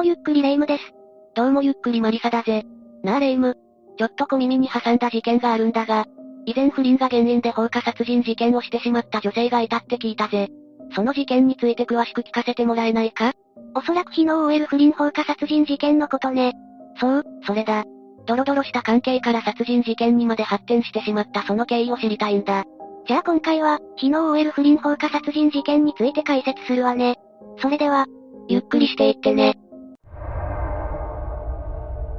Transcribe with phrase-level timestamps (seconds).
[0.00, 0.94] もゆっくりレ夢ムです。
[1.34, 2.64] どうもゆっくりマリサだぜ。
[3.02, 3.58] なあレ夢ム。
[3.98, 6.06] ちょっと小耳に挟んだ事件があるんだが、
[6.46, 10.48] 以前不倫が原因で放火殺人事件をしてしまった女性がいたって聞いたぜ。
[10.94, 13.34] その事件について詳しく聞かせてもらえないか？
[13.74, 16.54] おそらく日の OL 不倫放火殺人事件のことね。
[16.98, 17.84] そう、それだ。
[18.24, 22.64] ドロドロした関係から殺人事件にまで発展してしまったその経緯を知りたいんだ。
[23.06, 27.16] じゃあ今回は、日の OL 不倫放火殺人事件について解説するわね。
[27.58, 28.06] それでは、
[28.48, 29.58] ゆっくりしていってね。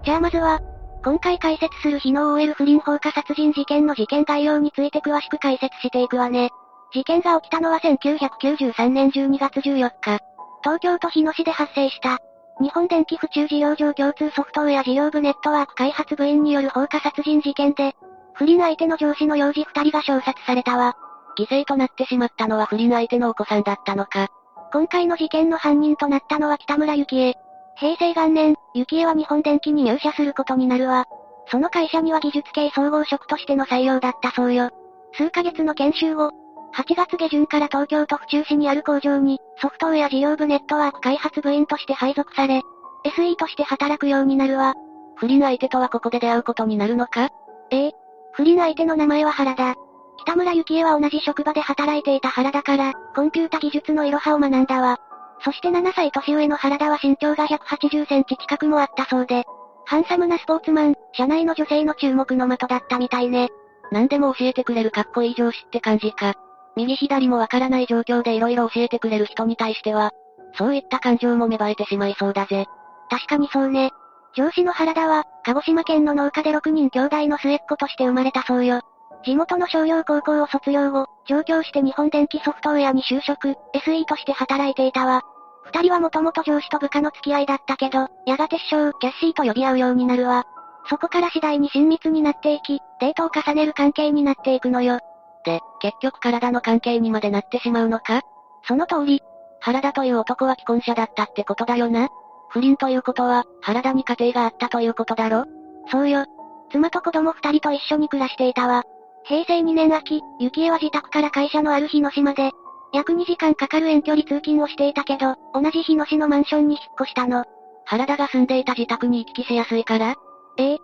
[0.04, 0.60] じゃあまずは、
[1.04, 6.50] 今回解説する日の OL 不倫放火殺人事件の事件概要について詳しく解説していくわね。
[6.94, 10.20] 事件が起きたのは1993年12月14日。
[10.64, 12.20] 東京都日野市で発生した。
[12.62, 17.96] 日本電気府中事業場共通ソフトウェア事業部ネットワーク開発部員による放火殺人事件で、
[18.34, 20.96] 不倫相手の上司の幼児二人が衝殺されたわ。
[21.38, 24.28] 犠牲となってしまったのは不倫相手のお子さんだったのか。
[24.74, 27.36] 今回の事件の犯人となったのは北村幸恵。
[27.82, 31.08] 平成元年、幸恵は日本電機に入社することになるわ。
[31.48, 34.70] その会社には技術系総合職としての採用だったそうよ。
[35.14, 36.30] 数ヶ月の研修後、
[36.76, 42.62] 8月下旬から東京都府中市にある工場に、ソフトウェア事業部ネットワーク開発部員として配属され、
[43.04, 44.76] SE として働くようになるわ。
[45.16, 47.30] 不倫相手とはここで出会うことになるのか？
[47.72, 47.92] ええ。
[48.34, 49.74] 不倫相手の名前は原田。
[50.20, 55.00] 北村幸恵は同じ職場で働いていた原田から、コンピュータ技術のいろはを学んだわ。
[55.44, 59.44] そして7歳年上の原田は身長が180センチ近くもあったそうで、
[59.86, 63.50] ハンサムなスポーツマン、社内の女性の注目の的だったみたいね。
[63.92, 66.36] 何でも教えてくれるかっこいい上司って感じか。
[66.76, 70.12] 右左もわからない状況で色々教えてくれる人に対しては、
[70.58, 72.66] そういった感情も芽生えてしまいそうだぜ。
[73.10, 73.92] 確かにそうね。
[74.34, 78.82] 上司の原田は、鹿児島県の農家で6人兄弟の末っ子として生まれたそうよ。
[79.24, 85.24] 地元の商業高校を卒業後、上京して日本電気ソフトウェアに就職、SE として働いていたわ。
[85.66, 90.46] 二人はもともと上司と部下の付き合いだったけど、やがて師匠、キャッシーと呼び合うようになるわ。
[90.90, 95.00] そこから次第に親密になっていき、デートを重ねる関係になっていくのよ。
[95.46, 98.22] で、結局体の関係にまでなってしまうのか？
[98.64, 99.22] その通り。
[99.60, 102.10] 原田という男は既婚者だったってことだよな
[102.50, 105.46] 不倫ということは、原田に家庭があったということだろ？
[105.92, 106.26] そうよ。
[106.72, 108.84] 妻と子供二人と一緒に暮らしていたわ。
[109.24, 112.52] 平成2年秋、幸恵は自宅から会社のある日の島で、
[112.94, 117.46] 約2時間かかる遠距離通勤をしていたけど、同じ日野市のマンションに引っ越したの。
[117.86, 120.16] 原田が住んでいた自宅に行き来しやすいから？
[120.58, 120.70] ええ。
[120.72, 120.80] 引っ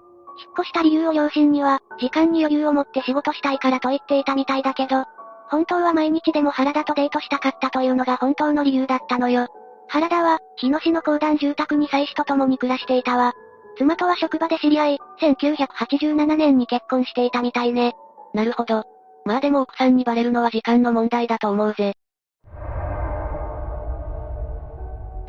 [0.60, 5.06] 越した理由を両親には、時間に余裕を持って仕事したいからと言っていたみたいだけど、
[5.50, 9.48] 本当は毎日でも原田とデートしたかったというのが本当の理由だったのよ。
[9.88, 13.34] 原田は、日野市の公団住宅に妻子と共に暮らしていたわ。
[13.78, 17.96] 妻とは職場で知り合い、1987年に結婚していたみたいね。
[18.34, 18.84] なるほど。
[19.28, 21.94] まあでも奥さんにバレるのは時間の問題だと思うぜ。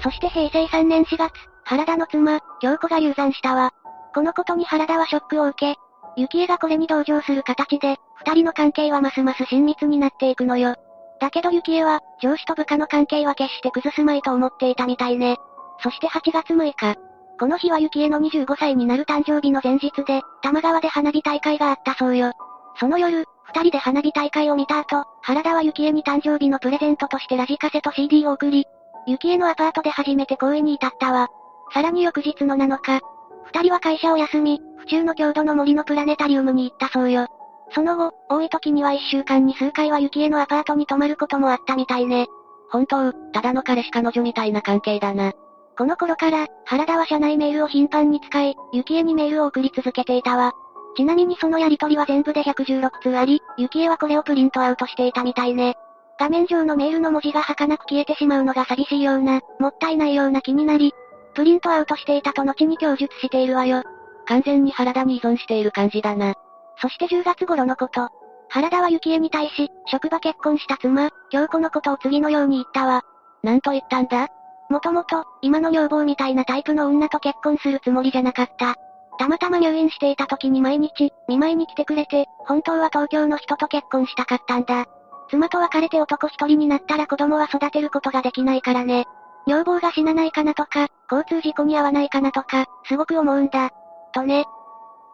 [0.00, 1.32] そして平成3年4月、
[1.64, 3.72] 原田の妻、京子が流産したわ。
[4.14, 5.80] このことに原田はショックを受け、
[6.16, 10.76] 幸恵がこれに同情する形で、二人の関係はますます親密になっていくのよ。
[11.20, 15.38] だけど幸恵は、上司と部下の関係は決して崩すまいと思っていたみたいね。
[15.82, 16.94] そして8月6日。
[17.40, 22.32] この日は幸恵の25歳になる誕生日の前日で、玉川で花火大会があったそうよ。
[22.78, 28.66] その夜、二人で花火大会を見た後、原田は幸恵に誕生日のプレゼントとしてラジカセと CD を送り、
[29.06, 31.28] 幸恵のアパートで初めて公園に至ったわ。
[31.72, 33.00] さらに翌日の7日、
[33.46, 37.26] 二人は会社を休み、府中の郷土の森のプラネタリウムに行ったそうよ。
[37.70, 42.26] その後、多い時には一週間に数回は幸恵のアパートに泊まることもあったみたいね。
[42.70, 45.32] 本当、ただの彼氏彼女みたいな関係だな。
[45.76, 50.52] この頃から、原田は社内メールを頻繁に使い、幸恵にメールを送り続けていたわ。
[50.98, 55.76] ちなみにそのやりとりは全部で116通あり、幸恵はこれをプリントアウトしていたみたいね。
[56.18, 60.92] 画面上のメールの文字が儚く消えてしまうのが寂しいような、もったいないような気になり、
[61.34, 63.84] プリントアウトしていたと後に供述しているわよ。
[64.26, 66.34] 完全に原田に依存している感じだな。
[66.82, 68.08] そして10月頃のこと。
[68.48, 73.02] 原田は幸恵に対し、職場結婚した妻、京子のことを次のように言ったわ。
[73.44, 74.26] なんと言ったんだ？
[74.68, 78.74] もともと、今の女房みたいなタイプの女と結婚するつもりじゃなかった。
[79.18, 84.86] たまたま入院していた時に毎日、見舞いに来てくれて、本当は東京の人と結婚したかったんだ。
[85.30, 89.04] 妻と別れて男一人になったら子供は育てることができないからね。
[89.46, 93.70] 女房が死なないかなとか、交通事故に遭わないかなとか、すごく思うんだ。
[94.14, 94.44] とね。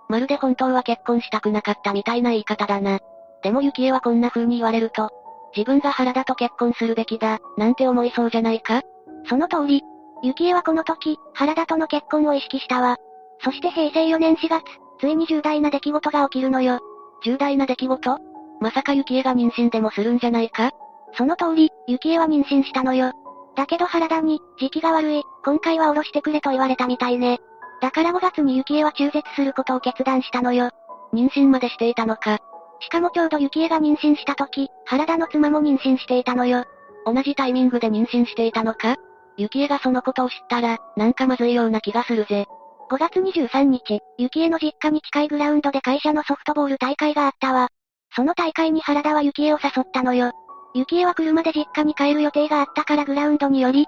[0.08, 2.98] まるで本当は結婚したくなかったみたいな言い方だな。
[3.42, 5.10] でも幸恵はこんな風に言われると、
[5.56, 8.82] 自分が原田と結婚するべきだ、なんて思いそうじゃないか？
[9.28, 9.82] その通り。
[10.22, 12.96] 幸恵はこの時、原田との結婚を意識したわ。
[13.44, 14.62] そして平成4年4月、
[14.98, 16.80] ついに重大な出来事が起きるのよ。
[17.22, 18.18] 重大な出来事？
[18.60, 20.70] まさか幸恵が妊娠でもするんじゃないか？
[21.16, 23.12] その通り、幸恵は妊娠したのよ。
[23.54, 27.38] だけど原田に、時期が悪い、今回は降ろしてくれと言われたみたいね。
[27.82, 30.70] だから5月に幸恵は中絶することを決断したのよ。
[31.12, 32.38] 妊娠までしていたのか？
[32.80, 36.64] しかもちょうど幸恵が妊娠した時、原田の妻も妊娠していたのよ。
[37.06, 38.96] 同じタイミングで妊娠していたのか？
[39.36, 42.46] 幸恵がそのことを知ったら、なんかまずいような気がするぜ。
[42.90, 47.68] 5月23日、幸恵の実家に近いグラウンドで会社のソフトボール大会があったわ。
[48.14, 50.32] その大会に原田は幸恵を誘ったのよ。
[50.74, 53.86] 幸恵は車で実家に帰る予定があったからグラウンドに寄り、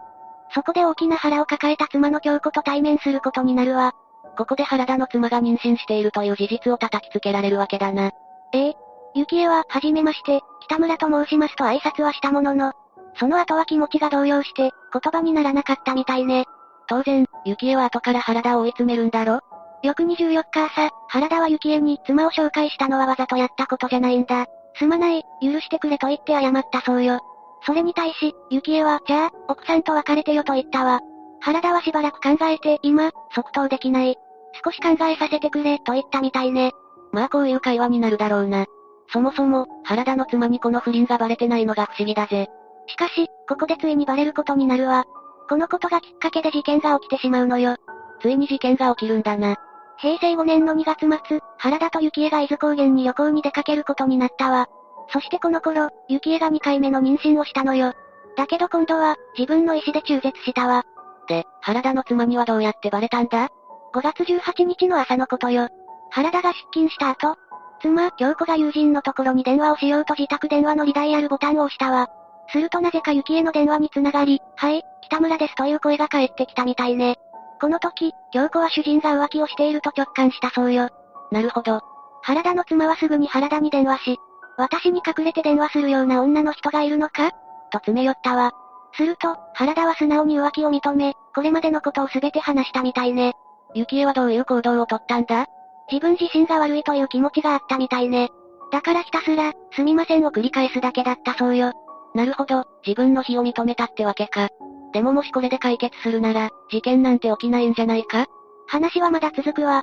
[0.55, 3.93] そこで大きな腹を抱えた妻の京子と対面することになるわ。
[4.37, 8.11] ここで原田の妻が妊娠しているという事実を叩きつけられるわけだな。
[8.53, 8.75] ええ。
[9.15, 12.73] 幸恵は、はじめまして、北村と申しますと挨拶はしたものの、
[13.19, 16.45] その後は気持ちが動揺して、言葉にならなかったみたいね。
[16.89, 19.41] 当然、幸恵は後から原田を追い詰めるんだろ？
[19.83, 24.47] 翌24日朝、原田は幸恵に妻を紹介したのはわざとやったことじゃないんだ。
[24.79, 27.21] すまない、許してくれと言って謝ったそうよ。
[27.65, 31.01] それに対し、幸恵は、じゃあ、奥さんと別れてよと言ったわ。
[31.41, 34.17] 原田はしばらく考えて、今、即答できない。
[34.65, 36.73] 少し考えさせてくれ、と言ったみたいね。
[37.13, 38.67] まあこういう会話になるだろうな。
[39.13, 42.49] そもそも、原田の妻にこの不倫がバレてないのが不思議だぜ。
[42.87, 45.05] しかし、ここでついにバレることになるわ。
[45.49, 47.77] このことがきっかけで事件が起きてしまうのよ。
[48.21, 49.57] ついに事件が起きるんだな。
[49.99, 54.69] 平成5年の2月末、原田と幸恵が伊豆高原に旅行に出かけることになったわ。
[55.13, 57.95] そしてこの頃、幸恵が2回目の妊娠をしたのよ。
[58.37, 60.85] だけど今度は、自分の意思で中絶したわ。
[61.29, 63.49] で、原田の妻にはどうやってバレたんだ
[63.95, 65.69] ?5 月18日の朝のことよ。
[66.11, 67.37] 原田が出勤した後、
[67.81, 72.09] 妻、京子が友人のところに電話をしようと自宅電話のリダイヤルボタンを押したわ。
[72.49, 77.17] するとなぜか幸恵の電話に繋がり、はい、北村ですという声が返ってきたみたいね。
[77.61, 80.91] この時、京子は主人が浮気をしていると直感したそうよ。
[81.33, 81.81] なるほど。
[82.23, 84.19] 原田の妻はすぐに原田に電話し、
[84.57, 87.31] 私に隠れて電話するような女の人がいるのか？
[87.71, 88.53] と詰め寄ったわ。
[88.95, 93.35] すると、原田は素直に浮気を認め、これまでのことを全て話したみたいね。
[93.75, 95.47] 幸恵はどういう行動をとったんだ
[95.91, 98.31] 自分自身が悪いという気持ちがあったみたいね。
[98.73, 101.73] だからひたすら、すみませんを繰り返すだけだったそうよ。
[102.17, 104.49] なるほど、自分の非を認めたってわけか。
[104.95, 108.25] でももしこれで解決するなら、事件なんて起きないんじゃないか？
[108.67, 109.83] 話はまだ続くわ。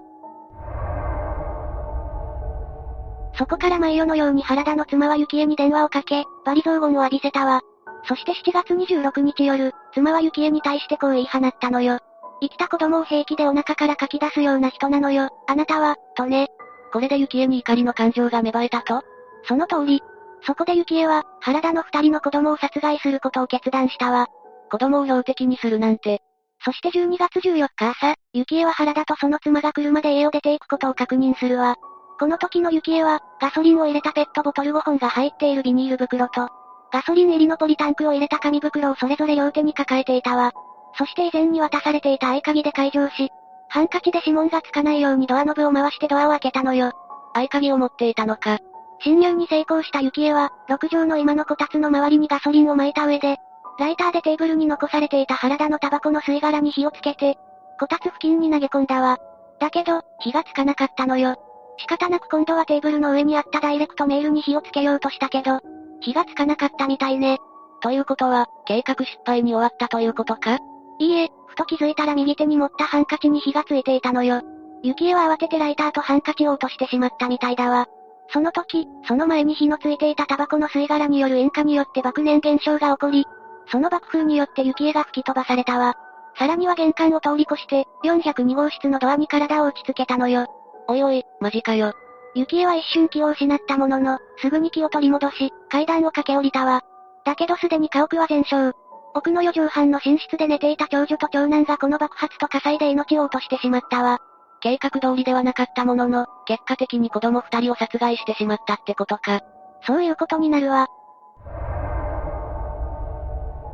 [3.38, 7.62] そこから毎夜のように原田の妻は幸恵に電話をかけ、バリ雑言を浴びせたわ。
[8.07, 12.00] そして7月26日夜、妻は幸恵に対してこう言い放ったのよ。
[12.41, 16.47] 生きた子供を平気でお腹から書き出すような人なのよ、あなたは、とね。
[16.91, 19.01] これで幸恵に怒りの感情が芽生えたと？
[19.47, 20.01] その通り。
[20.45, 24.28] そこで幸恵は、原田の二人の子供を殺害することを決断したわ。
[24.72, 26.22] 子供を標的にするなんて。
[26.66, 31.75] そして12月14日朝、幸恵は原田とその妻が車で家を出ていくことを確認するわ。
[32.19, 36.50] この時の幸恵は、ガソリンを入れたペットボトル5本が入っているビニール袋と、
[36.92, 40.51] ガソリン入りのポリタンクを入れた紙袋をそれぞれ両手に抱えていたわ。
[40.98, 43.30] そして以前に渡されていた合鍵で解錠し、
[43.69, 46.92] ハンカチで指紋がつかないようにドアノブを回してドアを開けたのよ。
[47.33, 48.59] 合鍵を持っていたのか。
[49.04, 53.38] 侵入に成功した幸恵は、6畳の今のこたつの周りにガソリンを撒いた上で、
[53.80, 57.38] ライターでテーブルに残されていた原田のタバコの吸い殻に火をつけて、
[57.80, 59.18] こたつ付近に投げ込んだわ。
[59.60, 61.36] だけど、火がつかなかったのよ。
[61.80, 65.60] 仕方なく今度はテーブルの上にあったダイレクトメールに火をつけようとしたけど、
[66.00, 67.40] 火がつかなかったみたいね。
[67.81, 70.60] ということは、計画失敗に終わったということか？
[71.00, 74.42] いいえ、ふと気づいたら右手に持ったハンカチに火がついていたのよ。
[74.83, 77.88] 幸恵は慌ててライターとハンカチを落としてしまったみたいだわ。
[78.30, 83.25] その時、その前に火のついていたタバコの吸い殻による塩化によって爆燃現象が起こり、
[83.68, 85.95] その爆風によって幸恵が吹き飛ばされたわ。
[86.37, 90.47] さらには玄関を通り越して、402号室のドアに体を打ちつけたのよ。
[90.87, 91.94] おいおい、マジかよ。
[92.35, 96.81] 幸恵は一瞬気を失ったものの、すぐに気を取り戻し、階段を駆け下りたわ。
[97.23, 98.75] だけどすでに家屋は全焼。
[99.13, 104.19] 奥の4畳半の寝室で寝ていた長女と長男がこの爆発と火災で命を落としてしまったわ。
[104.63, 109.41] 計画通りではなかったものの、結果的に子供二人を殺害してしまったってことか。
[109.85, 110.87] そういうことになるわ。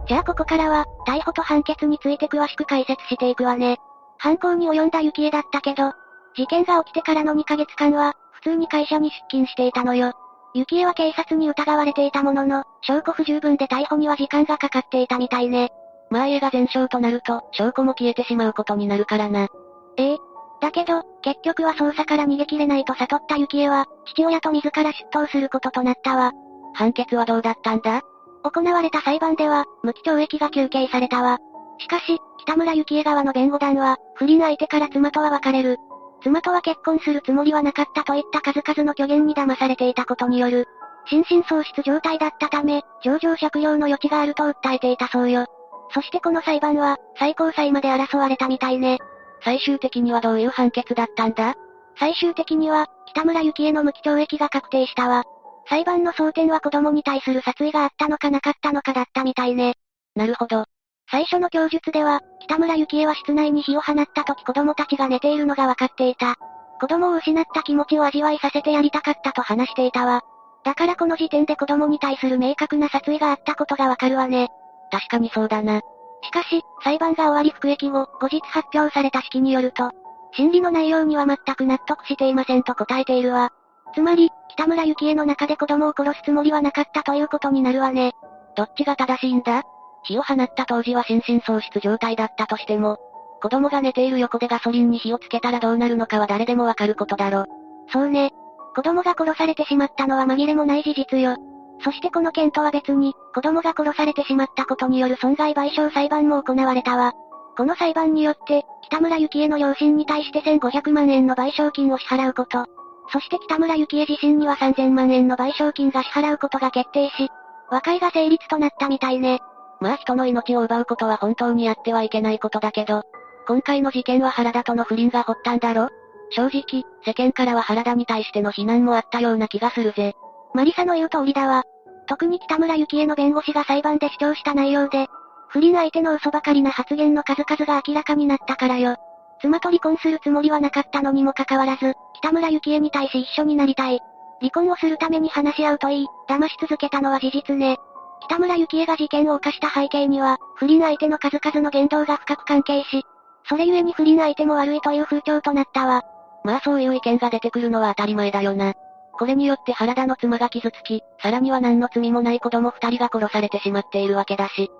[0.07, 3.77] じゃあここからは、逮捕と判決について詳しく解説していくわね。
[4.17, 5.93] 犯行に及んだ幸恵だったけど、
[6.35, 10.13] 事件が起きてからの2ヶ月間は、普通に会社に出勤していたのよ。
[10.55, 15.69] 幸恵は警察に疑われていたものの、証拠不十分で逮捕には時間がかかっていたみたいね。
[16.09, 19.49] まあ家が全焼となると、証拠も消えてしまうことになるからな。
[19.97, 20.17] ええ。
[20.61, 26.31] だけど、結局は捜査から逃げ切れないと悟った幸恵は、父親と自ら出頭することとなったわ。
[26.73, 28.01] 判決はどうだったんだ？
[28.43, 31.39] 行われた裁判では、無期懲役が求刑されたわ。
[31.77, 35.77] しかし、北村幸恵側の弁護団は、不倫相手から妻とは別れる。
[36.21, 40.65] 妻とは結婚するつもりはなかったといった数々の虚言に騙されていたことによる、
[41.05, 45.45] 心神喪失状態だったため、上場借用の余地があると訴えていたそうよ。
[45.93, 48.99] そしてこの裁判は、最高裁まで争われたみたいね。
[49.43, 51.55] 最終的にはどういう判決だったんだ？
[51.97, 55.23] 最終的には、北村幸恵の無期懲役が確定したわ。
[55.67, 59.75] 裁判の争点は子供に対する殺意があったのかなかったのかだったみたいね。
[60.15, 60.65] なるほど。
[61.11, 66.35] 最初の供述では、北村幸恵は室内に火を放った時子供たちが寝ているのが分かっていた。
[66.79, 70.21] 子供を失った気持ちを味わいさせてやりたかったと話していたわ。
[70.63, 74.49] だからこの時点で子供に対する明確な殺意があったことがわかるわね。
[74.91, 75.81] 確かにそうだな。
[76.21, 79.91] しかし、裁判が終わり服役後、後日発表された式によると、
[80.33, 83.51] 審理の内容には全く納得していませんと答えているわ。
[83.95, 88.13] つまり、北村幸恵の中で子供を殺すつもりはなかったということになるわね。
[88.55, 89.63] どっちが正しいんだ？
[90.03, 92.97] 火を放った当時は心神喪失状態だったとしても、
[93.41, 97.45] 子供が寝ている横でガソリンに火をつけたらどうなるのかは誰でもわかることだろ。
[97.91, 98.31] そうね。
[98.75, 101.37] 子供が殺されてしまったのは紛れもない事実よ。
[101.83, 107.13] そしてこの件とは別に、子供が殺されてしまったことによる損害賠償裁判も行われたわ。
[107.57, 112.65] この裁判によって、北村幸恵の両親に対して1500万円の賠償金を支払うこと。
[113.11, 117.29] そして北村幸恵自身には3000万円の賠償金が支払うことが決定し、
[117.69, 119.39] 和解が成立となったみたいね。
[119.79, 123.03] まあ人の命を奪うことは本当にやってはいけないことだけど、
[123.47, 125.89] 今回の事件は原田との不倫が発端だろ？
[126.31, 130.15] 正直、世間からは原田に対しての非難もあったような気がするぜ。
[130.59, 131.63] マリサの言う通りだわ。
[132.05, 135.07] 特に北村幸恵の弁護士が裁判で主張した内容で、
[135.47, 138.97] 不倫相手の嘘ばかりな発言の数々が明らかになったからよ。
[139.39, 144.01] 妻と離婚するつもりはなかったのにもかかわらず、北村幸恵に対し一緒になりたい。
[144.41, 147.77] 離婚をするために話し合うといい、騙し続けたのは事実ね。
[148.23, 153.05] 北村幸恵が事件を犯した背景には、不倫相手の数々の言動が深く関係し、
[153.47, 156.03] それゆえに不倫相手も悪いという風潮となったわ。
[156.43, 158.73] まあそういう意見が出てくるのは当たり前だよな。
[159.19, 164.71] これによって原田の妻が傷つき、さらには何の罪もない子供二人が殺されてしまっているわけだし。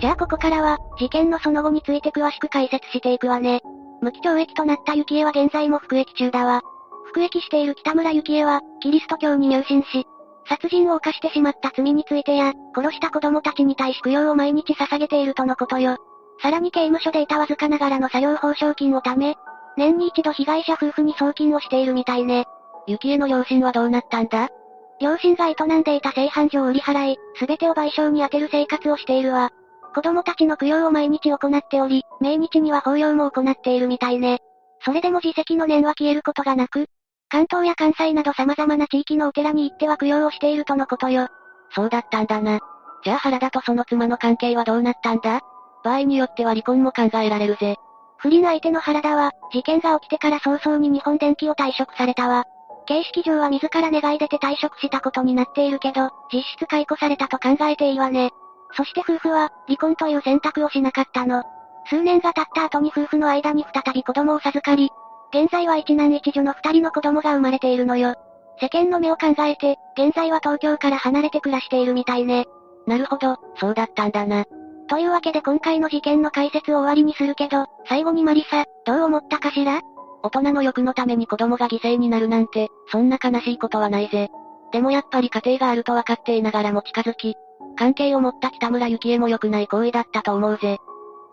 [0.00, 3.60] じゃあここからは、事件のその後について詳しく解説していくわね。
[4.00, 6.62] 無期懲役となった幸恵は現在も服役中だわ。
[7.04, 10.06] 服役している北村幸恵は、キリスト教に入信し、
[10.48, 15.98] 殺人を犯してしまった罪についてや、殺した子供たちに対し供養を毎日捧げているとのことよ。
[16.42, 19.36] さらに刑務所でいたわずかながらの作業報奨金を貯め、
[19.80, 22.44] 年に一度被害者夫婦に送金をしているみたいね。
[22.86, 24.48] 幸恵の両親はどうなったんだ？
[25.00, 29.50] 両親が営んでいた製飯所を売り払い、すべてを賠償に充てる生活をしているわ。
[29.94, 34.38] 子供たちの供養を毎日行っており、命日には法要も行っているみたいね。
[34.84, 36.86] それでも自責の念は消えることがなく、
[37.30, 41.28] 関東や関西など様々な地域のお寺に行っては供養をしているとのことよ。
[41.74, 42.58] そうだったんだな。
[43.02, 45.40] じゃあ原田とその妻の関係はどうなったんだ？
[45.82, 47.76] 場合によっては離婚も考えられるぜ。
[48.22, 52.44] 不倫相手の原田は、事件が起きてから早々に日本電機を退職されたわ。
[52.86, 58.30] 形式上は自ら願い出て退職したことになっているけど、実質解雇されたと考えていいわね。
[58.76, 61.44] そして夫婦は、離婚という選択をしなかったの。
[61.86, 64.90] 数年が経った後に夫婦の間に再び子供を授かり、
[65.32, 68.16] 現在は一男一女の二人の子供が生まれているのよ。
[68.60, 72.46] 世間の目を考えて、現在は東京から離れて暮らしているみたいね。
[72.86, 74.44] なるほど、そうだったんだな。
[74.90, 79.80] というわけで今回の事件の解説を終わりにするけど、最後にマリサ、どう思ったかしら？
[80.24, 84.30] 大人の欲のために子供が犠牲になるなんて、そんな悲しいことはないぜ。
[84.72, 87.36] でもやっぱり家庭があると分かっていながらも近づき、
[87.78, 90.78] 関係を持った北村幸恵も良くない行為だったと思うぜ。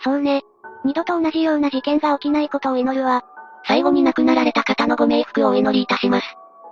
[0.04, 0.44] そうね。
[0.86, 3.24] 二度と同じような事件が起きないことを祈るわ。
[3.66, 6.28] 最後に亡くなられた方のご冥福をお祈りいたします。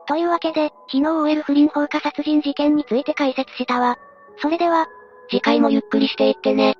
[0.07, 3.97] というわけで、昨日終える不倫放火殺人事件について解説したわ。
[4.37, 4.85] それでは、
[5.29, 6.77] 次回もゆっくりしていってね。